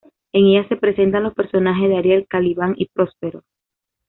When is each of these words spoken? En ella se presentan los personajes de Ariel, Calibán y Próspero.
En 0.33 0.47
ella 0.47 0.67
se 0.67 0.77
presentan 0.77 1.21
los 1.21 1.35
personajes 1.35 1.87
de 1.87 1.95
Ariel, 1.95 2.25
Calibán 2.27 2.73
y 2.75 2.87
Próspero. 2.87 3.43